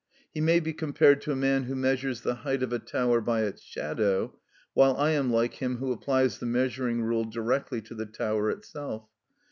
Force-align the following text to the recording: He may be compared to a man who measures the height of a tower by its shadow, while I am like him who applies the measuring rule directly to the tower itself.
He 0.33 0.41
may 0.41 0.59
be 0.59 0.73
compared 0.73 1.21
to 1.21 1.31
a 1.31 1.35
man 1.35 1.65
who 1.65 1.75
measures 1.75 2.21
the 2.21 2.33
height 2.41 2.63
of 2.63 2.73
a 2.73 2.79
tower 2.79 3.21
by 3.21 3.43
its 3.43 3.61
shadow, 3.61 4.35
while 4.73 4.97
I 4.97 5.11
am 5.11 5.31
like 5.31 5.61
him 5.61 5.77
who 5.77 5.91
applies 5.91 6.39
the 6.39 6.47
measuring 6.47 7.03
rule 7.03 7.25
directly 7.25 7.81
to 7.81 7.93
the 7.93 8.07
tower 8.07 8.49
itself. 8.49 9.03